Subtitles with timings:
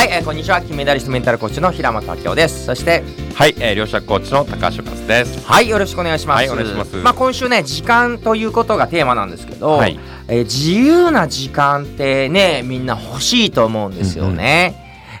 [0.00, 0.62] はい、えー、こんにちは。
[0.62, 2.64] 金メダリストメンタルコーチの平本明夫です。
[2.64, 3.02] そして
[3.34, 5.46] はい、えー、両者コーチの高橋和です。
[5.46, 6.38] はいよろしくお願いします。
[6.38, 6.96] はいお願いします。
[6.96, 10.00] まあ今週ね時間ということがテーマなんですけど、はい。
[10.28, 14.74] えー自由な時間ってねみんな欲しいと思うんですよね、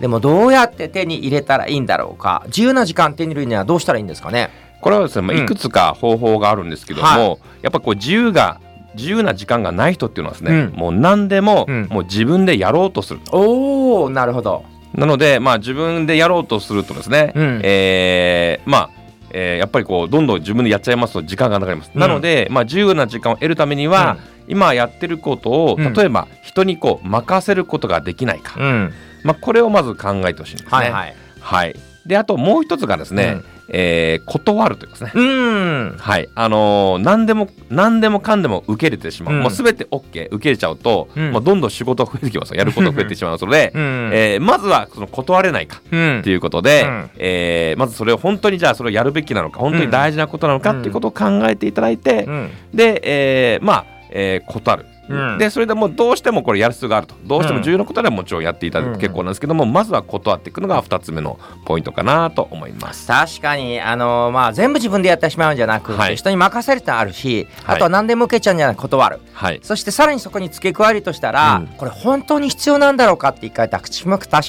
[0.00, 2.42] でもどうやって手に入れたらいいんだろうか。
[2.46, 4.50] 自由な時間手に入れるにはどうしたらいいんですかね。
[4.80, 5.44] これはですね、まあ、うん。
[5.44, 8.60] いくつか方法があるんですけども、はやっぱこう自由が
[8.96, 10.78] 自由な時間がない人っていうのはですね、うん。
[10.78, 11.86] もう何でも、うん。
[11.90, 13.20] もう自分でやろうとする。
[13.32, 14.64] おおなるほど。
[14.94, 17.60] なのでまあ自分でやろうとするとですね、うん。
[17.64, 18.90] えーまあ
[19.30, 22.00] えーやっぱりこうどんどん自分でやっちゃいますと時間がなくなります、うん。
[22.00, 25.92] なので、まあ、自由な時間を得るためには、今やってることをうん。
[25.92, 28.92] 例えば人にこう任せることができないか、うん。
[29.24, 30.70] まあ、これをまず考えてほしいんですね。
[30.70, 31.16] はいはい。
[31.40, 31.76] はい、
[32.06, 35.12] であともう一つがですね、えー断るというですね。
[35.14, 35.96] うん。
[35.98, 39.42] はい、あのー何でも何でもかんでも受け入れてしまう、うん。
[39.42, 41.30] もうすべて OK 受け入れちゃうと、うん。
[41.32, 42.56] もうどんどん仕事が増えてきますよ。
[42.56, 44.10] やることが増えてしまいますので、 うん。
[44.12, 46.18] えーまずはその断れないかうん。
[46.20, 47.10] っていうことで、うん。
[47.18, 52.50] えーまずそれを本当にじゃあそれをやるべきなのか本当に大事なことなのかっていうことを考えていただいて、うん。
[52.74, 54.86] で、えーまあ、えー断る。
[55.08, 55.38] うん。
[55.38, 57.14] でそれでもうどうしてもこれやる必要があると。
[57.24, 58.94] どうしても重要なことではもちろんやっていただいうん。
[58.94, 63.06] て結構なんですけども、まずは断っていくのが2つ目のポイントかなと思います。
[63.06, 66.16] 確かにあのまあ全部自分でやってしまうんじゃなくて、はい。
[66.16, 67.76] 人に任せるってのあるし、はい。
[67.76, 69.20] あとは何でも受けちゃうんじゃない断る。
[69.32, 71.66] はい、そしてさらにそこに付け加えるとしたら、うん。
[71.66, 73.88] これ本当に必要なんだろうかって一回確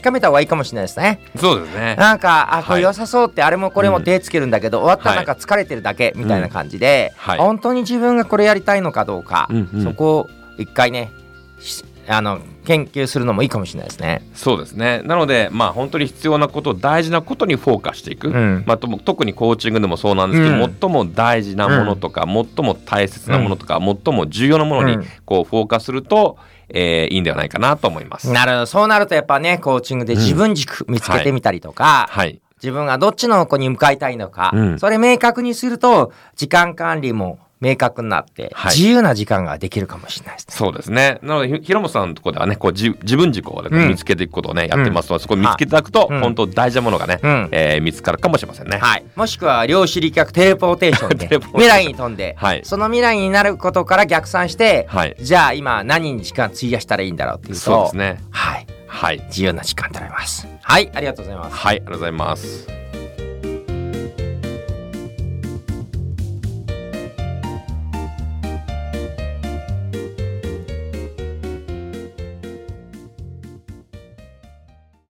[0.01, 1.19] かめた方がいいかもしれないですね。
[1.37, 1.95] そうですね。
[1.97, 2.81] なんかあこはい。
[2.81, 4.03] れ良さそうってあれもこれもうん。
[4.03, 7.39] 手つけるんだけど、終わったらなんか疲れてるだけみたいな感じで、はい。
[7.39, 9.83] 本当に自分がこれやりたいのかどうか、うんうん。
[9.83, 11.11] そこを一回ね
[11.59, 14.21] しあの研究するのもいいかもしれないですね。
[14.33, 15.01] そうですね。
[15.05, 18.63] なのでまあ本当に必要なこと大事なことにフォーカスしていく、うん。
[18.65, 20.77] まあ、とも特にコーチングでもそうなんですけど、うん。
[20.79, 25.05] 最も大事なものとか、最も大切なものとか、最も重要なものにうん。
[25.25, 26.37] こうフォーカスすると、
[26.69, 28.31] えーいいんではないかなと思います。
[28.31, 28.65] なるほど。
[28.65, 32.39] そうなるとやっぱねコーチングで自分軸見つけてみたりとか、はい。
[32.57, 34.79] 自分がどっちの方向に向かいたいのか、うん。
[34.79, 40.55] それ明確にすると時間管理も明確になって、はい自由な時間ができるかもしれないですね。
[40.55, 41.19] そうですね。
[41.21, 48.77] なので、ひ平本さんのところではね、こう自自分軸をね、こううん見つけていくことをね、やってますので、そこを見つけていただくと、うん本当大事なものがね、うんえー見つかるかもしれませんね。
[48.77, 58.21] はい、もしくは量子力学テレポーテーションで テレポーテーション未来に飛んで、はいその未来になることから逆算して、はいじゃあ今何に時間費やしたらいいんだろうっていうとそうですね。
[58.31, 59.21] はい、はい。
[59.27, 60.47] 自由な時間取れます。
[60.61, 61.55] はいありがとうございます。
[61.55, 62.74] はい、ありがとうございます。